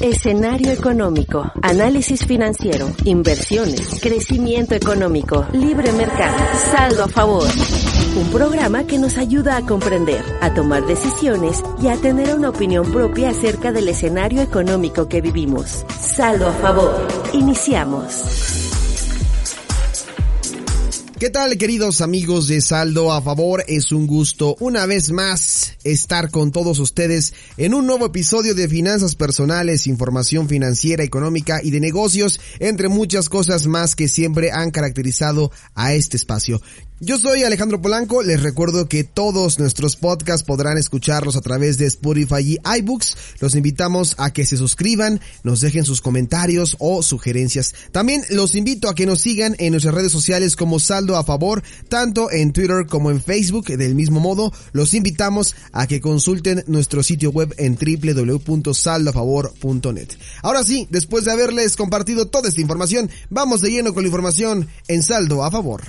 Escenario 0.00 0.72
económico, 0.72 1.50
análisis 1.62 2.26
financiero, 2.26 2.90
inversiones, 3.04 3.98
crecimiento 4.02 4.74
económico, 4.74 5.46
libre 5.52 5.90
mercado, 5.92 6.36
saldo 6.70 7.04
a 7.04 7.08
favor. 7.08 7.48
Un 8.16 8.30
programa 8.30 8.86
que 8.86 8.98
nos 8.98 9.16
ayuda 9.16 9.56
a 9.56 9.62
comprender, 9.62 10.22
a 10.42 10.52
tomar 10.52 10.84
decisiones 10.86 11.62
y 11.82 11.88
a 11.88 11.96
tener 11.96 12.34
una 12.34 12.50
opinión 12.50 12.92
propia 12.92 13.30
acerca 13.30 13.72
del 13.72 13.88
escenario 13.88 14.42
económico 14.42 15.08
que 15.08 15.22
vivimos. 15.22 15.86
Saldo 15.98 16.46
a 16.46 16.52
favor. 16.52 17.08
Iniciamos. 17.32 18.65
¿Qué 21.18 21.30
tal 21.30 21.56
queridos 21.56 22.02
amigos 22.02 22.46
de 22.46 22.60
Saldo 22.60 23.10
a 23.10 23.22
Favor? 23.22 23.64
Es 23.68 23.90
un 23.90 24.06
gusto 24.06 24.54
una 24.60 24.84
vez 24.84 25.12
más 25.12 25.72
estar 25.82 26.30
con 26.30 26.52
todos 26.52 26.78
ustedes 26.78 27.32
en 27.56 27.72
un 27.72 27.86
nuevo 27.86 28.04
episodio 28.04 28.54
de 28.54 28.68
Finanzas 28.68 29.14
Personales, 29.14 29.86
Información 29.86 30.46
Financiera, 30.46 31.04
Económica 31.04 31.60
y 31.62 31.70
de 31.70 31.80
Negocios, 31.80 32.38
entre 32.58 32.90
muchas 32.90 33.30
cosas 33.30 33.66
más 33.66 33.96
que 33.96 34.08
siempre 34.08 34.52
han 34.52 34.70
caracterizado 34.70 35.50
a 35.74 35.94
este 35.94 36.18
espacio. 36.18 36.60
Yo 36.98 37.18
soy 37.18 37.42
Alejandro 37.42 37.82
Polanco, 37.82 38.22
les 38.22 38.42
recuerdo 38.42 38.88
que 38.88 39.04
todos 39.04 39.58
nuestros 39.58 39.96
podcasts 39.96 40.46
podrán 40.46 40.78
escucharlos 40.78 41.36
a 41.36 41.42
través 41.42 41.76
de 41.76 41.84
Spotify 41.84 42.40
y 42.40 42.56
iBooks. 42.78 43.18
Los 43.38 43.54
invitamos 43.54 44.14
a 44.16 44.32
que 44.32 44.46
se 44.46 44.56
suscriban, 44.56 45.20
nos 45.42 45.60
dejen 45.60 45.84
sus 45.84 46.00
comentarios 46.00 46.74
o 46.78 47.02
sugerencias. 47.02 47.74
También 47.92 48.22
los 48.30 48.54
invito 48.54 48.88
a 48.88 48.94
que 48.94 49.04
nos 49.04 49.20
sigan 49.20 49.56
en 49.58 49.72
nuestras 49.72 49.94
redes 49.94 50.10
sociales 50.10 50.56
como 50.56 50.80
Saldo 50.80 51.16
a 51.16 51.24
Favor, 51.24 51.62
tanto 51.90 52.30
en 52.30 52.54
Twitter 52.54 52.86
como 52.86 53.10
en 53.10 53.22
Facebook. 53.22 53.66
Del 53.66 53.94
mismo 53.94 54.18
modo, 54.18 54.50
los 54.72 54.94
invitamos 54.94 55.54
a 55.72 55.86
que 55.86 56.00
consulten 56.00 56.64
nuestro 56.66 57.02
sitio 57.02 57.30
web 57.30 57.54
en 57.58 57.76
www.saldoafavor.net. 57.76 60.08
Ahora 60.40 60.64
sí, 60.64 60.88
después 60.88 61.26
de 61.26 61.32
haberles 61.32 61.76
compartido 61.76 62.28
toda 62.28 62.48
esta 62.48 62.62
información, 62.62 63.10
vamos 63.28 63.60
de 63.60 63.70
lleno 63.70 63.92
con 63.92 64.02
la 64.02 64.08
información 64.08 64.66
en 64.88 65.02
Saldo 65.02 65.44
a 65.44 65.50
Favor. 65.50 65.82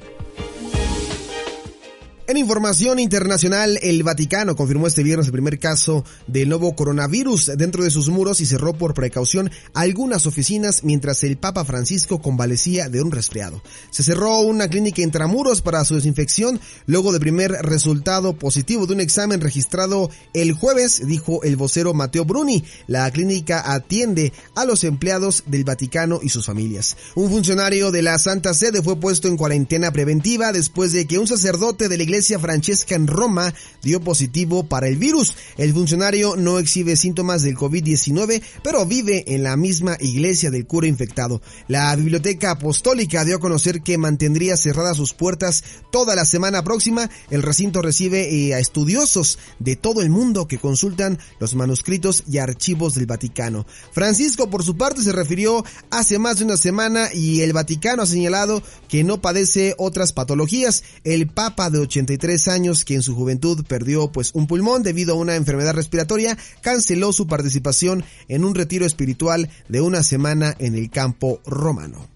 En 2.28 2.36
información 2.36 3.00
internacional, 3.00 3.80
el 3.82 4.04
Vaticano 4.04 4.54
confirmó 4.54 4.86
este 4.86 5.02
viernes 5.02 5.26
el 5.26 5.32
primer 5.32 5.58
caso 5.58 6.04
del 6.28 6.48
nuevo 6.48 6.76
coronavirus 6.76 7.50
dentro 7.56 7.82
de 7.82 7.90
sus 7.90 8.10
muros 8.10 8.40
y 8.40 8.46
cerró 8.46 8.74
por 8.74 8.94
precaución 8.94 9.50
algunas 9.74 10.24
oficinas 10.26 10.84
mientras 10.84 11.24
el 11.24 11.36
Papa 11.36 11.64
Francisco 11.64 12.22
convalecía 12.22 12.88
de 12.88 13.02
un 13.02 13.10
resfriado. 13.10 13.60
Se 13.90 14.04
cerró 14.04 14.38
una 14.38 14.68
clínica 14.68 15.02
intramuros 15.02 15.62
para 15.62 15.84
su 15.84 15.96
desinfección 15.96 16.60
luego 16.86 17.10
del 17.10 17.20
primer 17.20 17.50
resultado 17.50 18.34
positivo 18.34 18.86
de 18.86 18.94
un 18.94 19.00
examen 19.00 19.40
registrado 19.40 20.08
el 20.32 20.52
jueves, 20.52 21.04
dijo 21.04 21.42
el 21.42 21.56
vocero 21.56 21.92
Mateo 21.92 22.24
Bruni. 22.24 22.62
La 22.86 23.10
clínica 23.10 23.72
atiende 23.74 24.32
a 24.54 24.64
los 24.64 24.84
empleados 24.84 25.42
del 25.46 25.64
Vaticano 25.64 26.20
y 26.22 26.28
sus 26.28 26.46
familias. 26.46 26.96
Un 27.16 27.30
funcionario 27.30 27.90
de 27.90 28.02
la 28.02 28.16
Santa 28.20 28.54
Sede 28.54 28.80
fue 28.80 28.94
puesto 28.94 29.26
en 29.26 29.36
cuarentena 29.36 29.90
preventiva 29.90 30.52
después 30.52 30.92
de 30.92 31.08
que 31.08 31.18
un 31.18 31.26
sacerdote 31.26 31.88
de 31.88 31.96
la 31.96 32.04
iglesia 32.04 32.11
Francesca 32.20 32.94
en 32.94 33.06
Roma 33.06 33.54
dio 33.82 34.00
positivo 34.00 34.64
para 34.64 34.86
el 34.88 34.96
virus. 34.96 35.34
El 35.56 35.72
funcionario 35.72 36.36
no 36.36 36.58
exhibe 36.58 36.96
síntomas 36.96 37.42
del 37.42 37.56
COVID-19, 37.56 38.42
pero 38.62 38.84
vive 38.84 39.24
en 39.34 39.42
la 39.42 39.56
misma 39.56 39.96
iglesia 39.98 40.50
del 40.50 40.66
cura 40.66 40.86
infectado. 40.86 41.40
La 41.68 41.94
Biblioteca 41.96 42.52
Apostólica 42.52 43.24
dio 43.24 43.36
a 43.36 43.40
conocer 43.40 43.82
que 43.82 43.96
mantendría 43.98 44.56
cerradas 44.56 44.96
sus 44.96 45.14
puertas 45.14 45.64
toda 45.90 46.14
la 46.14 46.24
semana 46.24 46.62
próxima. 46.62 47.08
El 47.30 47.42
recinto 47.42 47.80
recibe 47.80 48.48
eh, 48.48 48.54
a 48.54 48.58
estudiosos 48.58 49.38
de 49.58 49.76
todo 49.76 50.02
el 50.02 50.10
mundo 50.10 50.46
que 50.46 50.58
consultan 50.58 51.18
los 51.40 51.54
manuscritos 51.54 52.24
y 52.28 52.38
archivos 52.38 52.94
del 52.94 53.06
Vaticano. 53.06 53.66
Francisco, 53.92 54.50
por 54.50 54.64
su 54.64 54.76
parte, 54.76 55.02
se 55.02 55.12
refirió 55.12 55.64
hace 55.90 56.18
más 56.18 56.38
de 56.38 56.44
una 56.44 56.56
semana 56.56 57.08
y 57.12 57.40
el 57.40 57.52
Vaticano 57.52 58.02
ha 58.02 58.06
señalado 58.06 58.62
que 58.88 59.04
no 59.04 59.20
padece 59.20 59.74
otras 59.78 60.12
patologías. 60.12 60.84
El 61.04 61.28
Papa 61.28 61.70
de 61.70 61.78
83 62.02 62.48
años, 62.48 62.84
que 62.84 62.94
en 62.94 63.02
su 63.02 63.14
juventud 63.14 63.64
perdió 63.66 64.10
pues 64.10 64.30
un 64.34 64.46
pulmón 64.46 64.82
debido 64.82 65.14
a 65.14 65.18
una 65.18 65.36
enfermedad 65.36 65.74
respiratoria, 65.74 66.36
canceló 66.60 67.12
su 67.12 67.26
participación 67.26 68.04
en 68.28 68.44
un 68.44 68.54
retiro 68.54 68.86
espiritual 68.86 69.48
de 69.68 69.80
una 69.80 70.02
semana 70.02 70.54
en 70.58 70.74
el 70.74 70.90
campo 70.90 71.40
romano. 71.46 72.11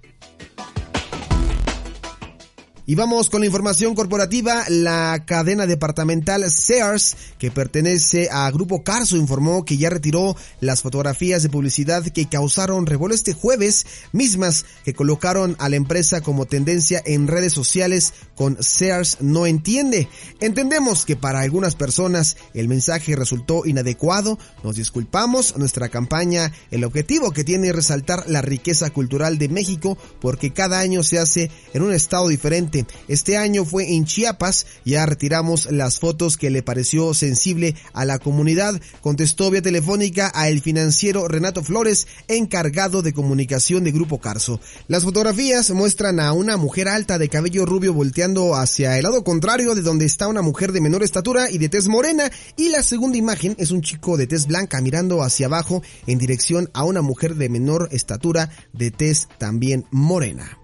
Y 2.88 2.94
vamos 2.94 3.30
con 3.30 3.40
la 3.40 3.46
información 3.46 3.96
corporativa. 3.96 4.62
La 4.68 5.24
cadena 5.26 5.66
departamental 5.66 6.48
Sears, 6.48 7.16
que 7.36 7.50
pertenece 7.50 8.28
a 8.30 8.48
Grupo 8.52 8.84
Carso, 8.84 9.16
informó 9.16 9.64
que 9.64 9.76
ya 9.76 9.90
retiró 9.90 10.36
las 10.60 10.82
fotografías 10.82 11.42
de 11.42 11.48
publicidad 11.48 12.04
que 12.04 12.28
causaron 12.28 12.86
revuelo 12.86 13.12
este 13.12 13.32
jueves, 13.32 13.86
mismas 14.12 14.66
que 14.84 14.94
colocaron 14.94 15.56
a 15.58 15.68
la 15.68 15.74
empresa 15.74 16.20
como 16.20 16.46
tendencia 16.46 17.02
en 17.04 17.26
redes 17.26 17.52
sociales 17.52 18.14
con 18.36 18.62
Sears 18.62 19.16
no 19.20 19.46
entiende. 19.46 20.08
Entendemos 20.38 21.04
que 21.04 21.16
para 21.16 21.40
algunas 21.40 21.74
personas 21.74 22.36
el 22.54 22.68
mensaje 22.68 23.16
resultó 23.16 23.66
inadecuado. 23.66 24.38
Nos 24.62 24.76
disculpamos. 24.76 25.56
Nuestra 25.56 25.88
campaña, 25.88 26.52
el 26.70 26.84
objetivo 26.84 27.32
que 27.32 27.42
tiene 27.42 27.70
es 27.70 27.74
resaltar 27.74 28.28
la 28.28 28.42
riqueza 28.42 28.90
cultural 28.90 29.38
de 29.38 29.48
México 29.48 29.98
porque 30.20 30.52
cada 30.52 30.78
año 30.78 31.02
se 31.02 31.18
hace 31.18 31.50
en 31.74 31.82
un 31.82 31.92
estado 31.92 32.28
diferente 32.28 32.75
este 33.08 33.36
año 33.36 33.64
fue 33.64 33.94
en 33.94 34.04
Chiapas, 34.04 34.66
ya 34.84 35.06
retiramos 35.06 35.70
las 35.70 36.00
fotos 36.00 36.36
que 36.36 36.50
le 36.50 36.62
pareció 36.62 37.14
sensible 37.14 37.74
a 37.92 38.04
la 38.04 38.18
comunidad, 38.18 38.80
contestó 39.00 39.50
vía 39.50 39.62
telefónica 39.62 40.30
a 40.34 40.48
el 40.48 40.60
financiero 40.60 41.28
Renato 41.28 41.62
Flores, 41.62 42.06
encargado 42.28 43.02
de 43.02 43.12
comunicación 43.12 43.84
de 43.84 43.92
Grupo 43.92 44.18
Carso. 44.18 44.60
Las 44.88 45.04
fotografías 45.04 45.70
muestran 45.70 46.20
a 46.20 46.32
una 46.32 46.56
mujer 46.56 46.88
alta 46.88 47.18
de 47.18 47.28
cabello 47.28 47.66
rubio 47.66 47.94
volteando 47.94 48.54
hacia 48.54 48.96
el 48.96 49.04
lado 49.04 49.24
contrario 49.24 49.74
de 49.74 49.82
donde 49.82 50.04
está 50.04 50.28
una 50.28 50.42
mujer 50.42 50.72
de 50.72 50.80
menor 50.80 51.02
estatura 51.02 51.50
y 51.50 51.58
de 51.58 51.68
tez 51.68 51.88
morena, 51.88 52.30
y 52.56 52.68
la 52.68 52.82
segunda 52.82 53.18
imagen 53.18 53.54
es 53.58 53.70
un 53.70 53.82
chico 53.82 54.16
de 54.16 54.26
tez 54.26 54.46
blanca 54.46 54.80
mirando 54.80 55.22
hacia 55.22 55.46
abajo 55.46 55.82
en 56.06 56.18
dirección 56.18 56.70
a 56.74 56.84
una 56.84 57.02
mujer 57.02 57.36
de 57.36 57.48
menor 57.48 57.88
estatura 57.92 58.50
de 58.72 58.90
tez 58.90 59.28
también 59.38 59.86
morena. 59.90 60.58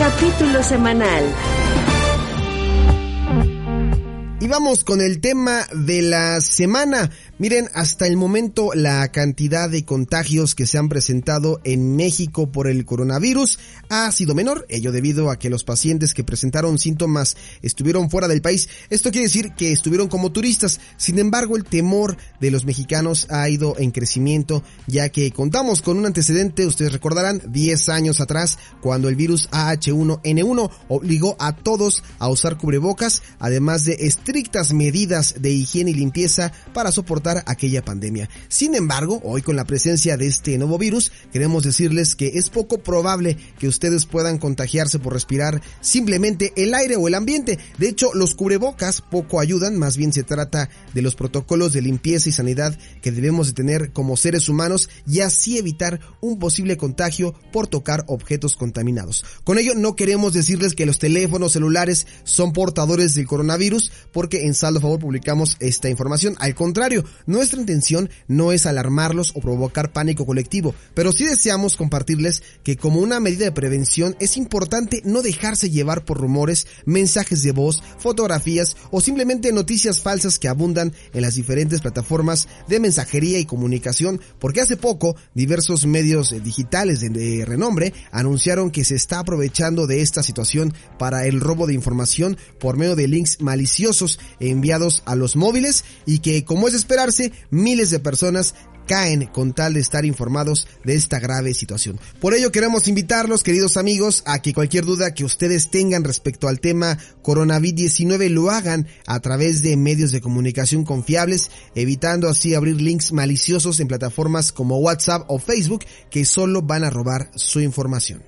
Capítulo 0.00 0.62
semanal. 0.62 1.24
Y 4.40 4.48
vamos 4.48 4.82
con 4.82 5.02
el 5.02 5.20
tema 5.20 5.66
de 5.74 6.00
la 6.00 6.40
semana. 6.40 7.10
Miren, 7.40 7.70
hasta 7.72 8.06
el 8.06 8.18
momento 8.18 8.72
la 8.74 9.10
cantidad 9.12 9.70
de 9.70 9.86
contagios 9.86 10.54
que 10.54 10.66
se 10.66 10.76
han 10.76 10.90
presentado 10.90 11.58
en 11.64 11.96
México 11.96 12.52
por 12.52 12.68
el 12.68 12.84
coronavirus 12.84 13.58
ha 13.88 14.12
sido 14.12 14.34
menor, 14.34 14.66
ello 14.68 14.92
debido 14.92 15.30
a 15.30 15.38
que 15.38 15.48
los 15.48 15.64
pacientes 15.64 16.12
que 16.12 16.22
presentaron 16.22 16.78
síntomas 16.78 17.38
estuvieron 17.62 18.10
fuera 18.10 18.28
del 18.28 18.42
país. 18.42 18.68
Esto 18.90 19.10
quiere 19.10 19.28
decir 19.28 19.54
que 19.54 19.72
estuvieron 19.72 20.08
como 20.08 20.32
turistas. 20.32 20.80
Sin 20.98 21.18
embargo, 21.18 21.56
el 21.56 21.64
temor 21.64 22.18
de 22.42 22.50
los 22.50 22.66
mexicanos 22.66 23.26
ha 23.30 23.48
ido 23.48 23.74
en 23.78 23.90
crecimiento, 23.90 24.62
ya 24.86 25.08
que 25.08 25.32
contamos 25.32 25.80
con 25.80 25.96
un 25.96 26.04
antecedente, 26.04 26.66
ustedes 26.66 26.92
recordarán, 26.92 27.40
10 27.48 27.88
años 27.88 28.20
atrás, 28.20 28.58
cuando 28.82 29.08
el 29.08 29.16
virus 29.16 29.48
AH1N1 29.48 30.70
obligó 30.88 31.36
a 31.38 31.56
todos 31.56 32.02
a 32.18 32.28
usar 32.28 32.58
cubrebocas, 32.58 33.22
además 33.38 33.86
de 33.86 33.94
estrictas 34.00 34.74
medidas 34.74 35.36
de 35.40 35.52
higiene 35.52 35.92
y 35.92 35.94
limpieza 35.94 36.52
para 36.74 36.92
soportar 36.92 37.29
aquella 37.46 37.84
pandemia. 37.84 38.28
Sin 38.48 38.74
embargo, 38.74 39.20
hoy 39.24 39.42
con 39.42 39.56
la 39.56 39.64
presencia 39.64 40.16
de 40.16 40.26
este 40.26 40.58
nuevo 40.58 40.78
virus, 40.78 41.12
queremos 41.32 41.64
decirles 41.64 42.14
que 42.14 42.38
es 42.38 42.50
poco 42.50 42.78
probable 42.78 43.36
que 43.58 43.68
ustedes 43.68 44.06
puedan 44.06 44.38
contagiarse 44.38 44.98
por 44.98 45.12
respirar 45.12 45.62
simplemente 45.80 46.52
el 46.56 46.74
aire 46.74 46.96
o 46.96 47.08
el 47.08 47.14
ambiente. 47.14 47.58
De 47.78 47.88
hecho, 47.88 48.12
los 48.14 48.34
cubrebocas 48.34 49.00
poco 49.00 49.40
ayudan, 49.40 49.78
más 49.78 49.96
bien 49.96 50.12
se 50.12 50.22
trata 50.22 50.68
de 50.94 51.02
los 51.02 51.14
protocolos 51.14 51.72
de 51.72 51.82
limpieza 51.82 52.28
y 52.28 52.32
sanidad 52.32 52.76
que 53.02 53.12
debemos 53.12 53.48
de 53.48 53.52
tener 53.52 53.92
como 53.92 54.16
seres 54.16 54.48
humanos 54.48 54.88
y 55.06 55.20
así 55.20 55.58
evitar 55.58 56.00
un 56.20 56.38
posible 56.38 56.76
contagio 56.76 57.34
por 57.52 57.66
tocar 57.66 58.04
objetos 58.06 58.56
contaminados. 58.56 59.24
Con 59.44 59.58
ello 59.58 59.74
no 59.74 59.96
queremos 59.96 60.32
decirles 60.32 60.74
que 60.74 60.86
los 60.86 60.98
teléfonos 60.98 61.52
celulares 61.52 62.06
son 62.24 62.52
portadores 62.52 63.14
del 63.14 63.26
coronavirus 63.26 63.92
porque 64.12 64.46
en 64.46 64.54
Saldo 64.54 64.80
Favor 64.80 64.98
publicamos 64.98 65.56
esta 65.60 65.88
información. 65.88 66.36
Al 66.38 66.54
contrario, 66.54 67.04
nuestra 67.26 67.60
intención 67.60 68.10
no 68.28 68.52
es 68.52 68.66
alarmarlos 68.66 69.32
o 69.34 69.40
provocar 69.40 69.92
pánico 69.92 70.26
colectivo, 70.26 70.74
pero 70.94 71.12
sí 71.12 71.24
deseamos 71.24 71.76
compartirles 71.76 72.42
que 72.62 72.76
como 72.76 73.00
una 73.00 73.20
medida 73.20 73.44
de 73.44 73.52
prevención 73.52 74.16
es 74.20 74.36
importante 74.36 75.02
no 75.04 75.22
dejarse 75.22 75.70
llevar 75.70 76.04
por 76.04 76.18
rumores, 76.18 76.66
mensajes 76.84 77.42
de 77.42 77.52
voz, 77.52 77.82
fotografías 77.98 78.76
o 78.90 79.00
simplemente 79.00 79.52
noticias 79.52 80.00
falsas 80.00 80.38
que 80.38 80.48
abundan 80.48 80.92
en 81.12 81.22
las 81.22 81.34
diferentes 81.34 81.80
plataformas 81.80 82.48
de 82.68 82.80
mensajería 82.80 83.38
y 83.38 83.44
comunicación, 83.44 84.20
porque 84.38 84.60
hace 84.60 84.76
poco 84.76 85.16
diversos 85.34 85.86
medios 85.86 86.34
digitales 86.42 87.00
de 87.00 87.44
renombre 87.44 87.92
anunciaron 88.10 88.70
que 88.70 88.84
se 88.84 88.94
está 88.94 89.18
aprovechando 89.18 89.86
de 89.86 90.02
esta 90.02 90.22
situación 90.22 90.74
para 90.98 91.26
el 91.26 91.40
robo 91.40 91.66
de 91.66 91.74
información 91.74 92.36
por 92.58 92.76
medio 92.76 92.96
de 92.96 93.08
links 93.08 93.40
maliciosos 93.40 94.18
enviados 94.38 95.02
a 95.06 95.14
los 95.14 95.36
móviles 95.36 95.84
y 96.06 96.20
que 96.20 96.44
como 96.44 96.68
es 96.68 96.74
miles 97.50 97.90
de 97.90 97.98
personas 97.98 98.54
caen 98.90 99.26
con 99.26 99.52
tal 99.52 99.74
de 99.74 99.80
estar 99.80 100.04
informados 100.04 100.66
de 100.82 100.94
esta 100.94 101.20
grave 101.20 101.54
situación. 101.54 102.00
Por 102.20 102.34
ello 102.34 102.50
queremos 102.50 102.88
invitarlos, 102.88 103.44
queridos 103.44 103.76
amigos, 103.76 104.24
a 104.26 104.42
que 104.42 104.52
cualquier 104.52 104.84
duda 104.84 105.14
que 105.14 105.24
ustedes 105.24 105.70
tengan 105.70 106.02
respecto 106.02 106.48
al 106.48 106.58
tema 106.58 106.98
coronavirus-19 107.22 108.30
lo 108.30 108.50
hagan 108.50 108.88
a 109.06 109.20
través 109.20 109.62
de 109.62 109.76
medios 109.76 110.10
de 110.10 110.20
comunicación 110.20 110.84
confiables, 110.84 111.52
evitando 111.76 112.28
así 112.28 112.54
abrir 112.54 112.80
links 112.80 113.12
maliciosos 113.12 113.78
en 113.78 113.86
plataformas 113.86 114.50
como 114.50 114.78
WhatsApp 114.78 115.24
o 115.28 115.38
Facebook 115.38 115.84
que 116.10 116.24
solo 116.24 116.62
van 116.62 116.82
a 116.82 116.90
robar 116.90 117.30
su 117.36 117.60
información. 117.60 118.24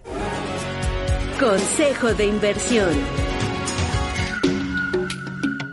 Consejo 1.41 2.15
de 2.15 2.27
inversión. 2.27 2.91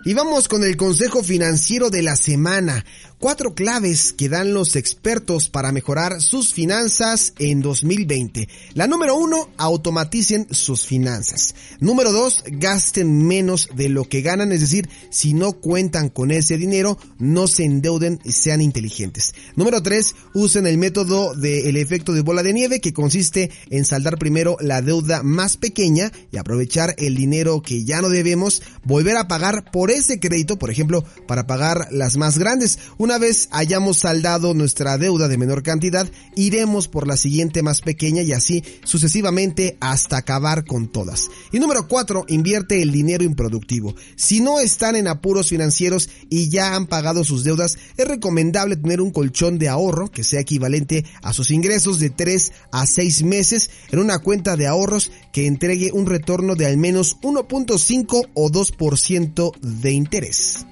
Y 0.10 0.16
vamos 0.16 0.48
con 0.48 0.64
el 0.64 0.76
consejo 0.76 1.22
financiero 1.22 1.92
de 1.92 2.02
la 2.02 2.16
semana. 2.16 2.84
Cuatro 3.20 3.54
claves 3.54 4.14
que 4.14 4.30
dan 4.30 4.54
los 4.54 4.78
expertos 4.78 5.50
para 5.50 5.74
mejorar 5.74 6.22
sus 6.22 6.54
finanzas 6.54 7.34
en 7.38 7.62
2020. 7.62 8.48
La 8.76 8.88
número 8.88 9.18
uno, 9.18 9.50
automaticen 9.58 10.48
sus 10.52 10.86
finanzas. 10.86 11.54
Número 11.82 12.14
dos, 12.14 12.46
gasten 12.48 13.28
menos 13.28 13.68
de 13.76 13.90
lo 13.90 14.06
que 14.06 14.22
ganan, 14.22 14.54
es 14.54 14.62
decir, 14.62 14.88
si 15.10 15.34
no 15.34 15.52
cuentan 15.52 16.08
con 16.08 16.32
ese 16.32 16.56
dinero, 16.56 16.98
no 17.18 17.48
se 17.48 17.66
endeuden 17.66 18.22
y 18.24 18.32
sean 18.32 18.62
inteligentes. 18.62 19.34
Número 19.58 19.84
tres, 19.84 20.16
usen 20.34 20.66
el 20.66 20.78
método 20.78 21.34
del 21.36 21.76
efecto 21.76 22.14
de 22.14 22.22
bola 22.22 22.42
de 22.42 22.54
nieve 22.54 22.80
que 22.80 22.94
consiste 22.94 23.52
en 23.70 23.84
saldar 23.84 24.18
primero 24.18 24.56
la 24.62 24.82
deuda 24.82 25.24
más 25.24 25.58
pequeña 25.58 26.14
y 26.32 26.38
aprovechar 26.38 26.96
el 26.98 27.18
dinero 27.18 27.62
que 27.64 27.84
ya 27.84 28.02
no 28.02 28.08
debemos, 28.08 28.62
volver 28.86 29.18
a 29.18 29.28
pagar 29.28 29.70
por 29.74 29.92
ese 29.92 30.22
crédito, 30.22 30.58
por 30.58 30.72
ejemplo, 30.72 31.04
para 31.28 31.48
pagar 31.48 31.90
las 31.92 32.16
más 32.16 32.38
grandes. 32.38 32.80
Una 33.10 33.18
vez 33.18 33.50
hayamos 33.50 33.98
saldado 33.98 34.54
nuestra 34.54 35.00
deuda 35.00 35.28
de 35.28 35.40
menor 35.40 35.64
cantidad, 35.64 36.08
iremos 36.36 36.88
por 36.88 37.08
la 37.08 37.18
siguiente 37.18 37.64
más 37.64 37.82
pequeña 37.82 38.22
y 38.22 38.34
así 38.34 38.64
sucesivamente 38.84 39.80
hasta 39.82 40.18
acabar 40.18 40.64
con 40.64 40.92
todas. 40.92 41.28
Y 41.52 41.58
número 41.58 41.88
4, 41.88 42.26
invierte 42.28 42.84
el 42.84 42.92
dinero 42.92 43.24
improductivo. 43.24 43.96
Si 44.16 44.42
no 44.42 44.60
están 44.60 44.96
en 44.96 45.08
apuros 45.08 45.50
financieros 45.50 46.08
y 46.30 46.50
ya 46.50 46.76
han 46.76 46.86
pagado 46.86 47.24
sus 47.24 47.44
deudas, 47.44 47.80
es 47.98 48.08
recomendable 48.08 48.78
tener 48.78 49.02
un 49.02 49.10
colchón 49.10 49.58
de 49.58 49.70
ahorro 49.70 50.12
que 50.12 50.24
sea 50.24 50.42
equivalente 50.42 51.04
a 51.24 51.34
sus 51.34 51.50
ingresos 51.50 52.00
de 52.00 52.12
3 52.12 52.52
a 52.72 52.86
6 52.86 53.24
meses 53.24 53.72
en 53.92 53.98
una 53.98 54.20
cuenta 54.20 54.56
de 54.56 54.68
ahorros 54.68 55.12
que 55.34 55.48
entregue 55.48 55.92
un 55.92 56.06
retorno 56.06 56.54
de 56.56 56.68
al 56.68 56.78
menos 56.78 57.18
1.5 57.22 58.30
o 58.36 58.52
2% 58.52 59.60
de 59.62 59.92
interés 59.94 60.68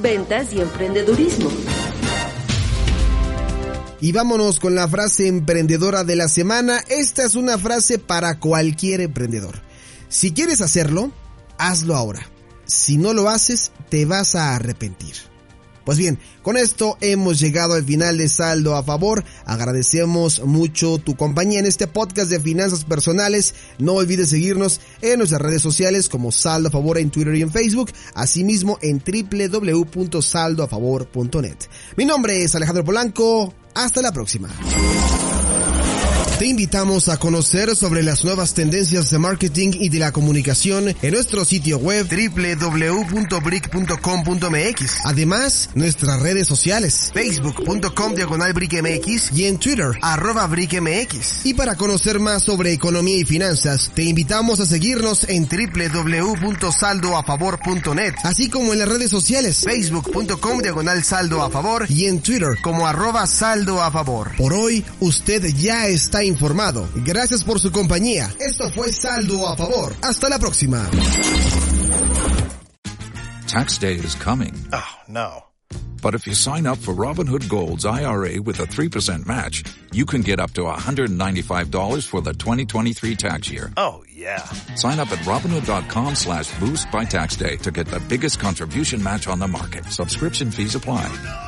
ventas 0.00 0.52
y 0.52 0.60
emprendedurismo. 0.60 1.50
Y 4.00 4.12
vámonos 4.12 4.60
con 4.60 4.74
la 4.74 4.86
frase 4.86 5.26
emprendedora 5.26 6.04
de 6.04 6.16
la 6.16 6.28
semana. 6.28 6.78
Esta 6.88 7.24
es 7.24 7.34
una 7.34 7.58
frase 7.58 7.98
para 7.98 8.38
cualquier 8.38 9.00
emprendedor. 9.00 9.60
Si 10.08 10.32
quieres 10.32 10.60
hacerlo, 10.60 11.10
hazlo 11.58 11.96
ahora. 11.96 12.28
Si 12.64 12.96
no 12.96 13.12
lo 13.12 13.28
haces, 13.28 13.72
te 13.88 14.04
vas 14.04 14.34
a 14.34 14.54
arrepentir. 14.54 15.14
Pues 15.88 15.96
bien, 15.96 16.20
con 16.42 16.58
esto 16.58 16.98
hemos 17.00 17.40
llegado 17.40 17.72
al 17.72 17.82
final 17.82 18.18
de 18.18 18.28
Saldo 18.28 18.76
a 18.76 18.82
Favor. 18.82 19.24
Agradecemos 19.46 20.44
mucho 20.44 20.98
tu 20.98 21.16
compañía 21.16 21.60
en 21.60 21.64
este 21.64 21.86
podcast 21.86 22.30
de 22.30 22.38
finanzas 22.38 22.84
personales. 22.84 23.54
No 23.78 23.94
olvides 23.94 24.28
seguirnos 24.28 24.82
en 25.00 25.16
nuestras 25.16 25.40
redes 25.40 25.62
sociales 25.62 26.10
como 26.10 26.30
Saldo 26.30 26.68
a 26.68 26.72
Favor 26.72 26.98
en 26.98 27.08
Twitter 27.08 27.34
y 27.36 27.40
en 27.40 27.50
Facebook, 27.50 27.90
asimismo 28.12 28.78
en 28.82 29.02
www.saldoafavor.net. 29.02 31.56
Mi 31.96 32.04
nombre 32.04 32.42
es 32.42 32.54
Alejandro 32.54 32.84
Polanco. 32.84 33.54
Hasta 33.74 34.02
la 34.02 34.12
próxima. 34.12 34.50
Te 36.38 36.46
invitamos 36.46 37.08
a 37.08 37.16
conocer 37.16 37.74
sobre 37.74 38.04
las 38.04 38.24
nuevas 38.24 38.54
tendencias 38.54 39.10
de 39.10 39.18
marketing 39.18 39.70
y 39.72 39.88
de 39.88 39.98
la 39.98 40.12
comunicación 40.12 40.94
en 41.02 41.12
nuestro 41.12 41.44
sitio 41.44 41.78
web 41.78 42.06
www.brick.com.mx. 42.08 44.96
Además, 45.04 45.70
nuestras 45.74 46.22
redes 46.22 46.46
sociales, 46.46 47.10
facebook.com 47.12 48.14
diagonal 48.14 48.52
brickmx 48.52 49.32
y 49.32 49.46
en 49.46 49.58
Twitter, 49.58 49.90
arroba 50.00 50.46
brickmx. 50.46 51.44
Y 51.44 51.54
para 51.54 51.74
conocer 51.74 52.20
más 52.20 52.44
sobre 52.44 52.72
economía 52.72 53.16
y 53.16 53.24
finanzas, 53.24 53.90
te 53.92 54.04
invitamos 54.04 54.60
a 54.60 54.66
seguirnos 54.66 55.28
en 55.28 55.48
www.saldoafavor.net, 55.48 58.14
así 58.22 58.48
como 58.48 58.72
en 58.72 58.78
las 58.78 58.88
redes 58.88 59.10
sociales, 59.10 59.64
facebook.com 59.64 60.60
diagonal 60.60 61.02
saldo 61.02 61.42
a 61.42 61.50
favor 61.50 61.86
y 61.88 62.04
en 62.04 62.20
Twitter 62.20 62.56
como 62.62 62.86
arroba 62.86 63.26
saldo 63.26 63.82
a 63.82 63.90
favor. 63.90 64.36
Por 64.36 64.52
hoy, 64.52 64.84
usted 65.00 65.44
ya 65.56 65.88
está 65.88 66.27
informado. 66.28 66.88
Gracias 66.94 67.42
por 67.42 67.58
su 67.58 67.72
compañía. 67.72 68.30
Esto 68.38 68.70
fue 68.70 68.92
Saldo 68.92 69.48
a 69.48 69.56
Favor. 69.56 69.94
Hasta 70.02 70.28
la 70.28 70.38
próxima. 70.38 70.88
Tax 73.46 73.78
day 73.78 73.94
is 73.96 74.14
coming. 74.14 74.52
Oh, 74.72 74.84
no. 75.08 75.44
But 76.00 76.14
if 76.14 76.26
you 76.26 76.34
sign 76.34 76.66
up 76.66 76.78
for 76.78 76.94
Robinhood 76.94 77.48
Gold's 77.48 77.84
IRA 77.84 78.40
with 78.40 78.60
a 78.60 78.66
3% 78.66 79.26
match, 79.26 79.64
you 79.92 80.06
can 80.06 80.20
get 80.20 80.38
up 80.38 80.52
to 80.52 80.62
$195 80.62 82.06
for 82.06 82.20
the 82.20 82.32
2023 82.32 83.16
tax 83.16 83.50
year. 83.50 83.72
Oh, 83.76 84.04
yeah. 84.08 84.44
Sign 84.76 85.00
up 85.00 85.10
at 85.10 85.18
Robinhood.com 85.20 86.14
slash 86.14 86.56
boost 86.60 86.90
by 86.92 87.04
tax 87.04 87.36
day 87.36 87.56
to 87.56 87.70
get 87.72 87.86
the 87.88 88.00
biggest 88.00 88.38
contribution 88.38 89.02
match 89.02 89.26
on 89.26 89.38
the 89.40 89.48
market. 89.48 89.86
Subscription 89.86 90.50
fees 90.50 90.74
apply. 90.76 91.47